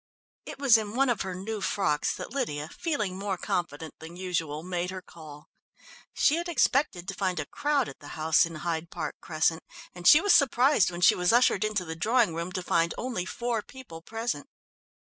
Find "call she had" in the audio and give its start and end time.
5.03-6.49